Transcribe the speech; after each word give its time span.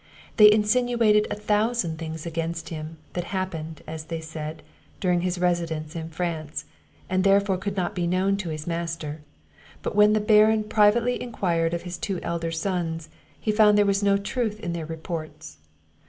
They 0.37 0.51
insinuated 0.51 1.27
a 1.29 1.35
thousand 1.35 1.99
things 1.99 2.25
against 2.25 2.69
him, 2.69 2.97
that 3.13 3.25
happened, 3.25 3.83
as 3.85 4.05
they 4.05 4.19
said, 4.19 4.63
during 4.99 5.21
his 5.21 5.37
residence 5.37 5.95
in 5.95 6.09
France, 6.09 6.65
and 7.07 7.23
therefore 7.23 7.57
could 7.59 7.77
not 7.77 7.93
be 7.93 8.07
known 8.07 8.35
to 8.37 8.49
his 8.49 8.65
master; 8.65 9.21
but 9.83 9.95
when 9.95 10.13
the 10.13 10.19
Baron 10.19 10.63
privately 10.63 11.21
enquired 11.21 11.75
of 11.75 11.83
his 11.83 11.99
two 11.99 12.19
elder 12.23 12.49
sons, 12.49 13.09
he 13.39 13.51
found 13.51 13.77
there 13.77 13.85
was 13.85 14.01
no 14.01 14.17
truth 14.17 14.59
in 14.59 14.73
their 14.73 14.87
reports. 14.87 15.59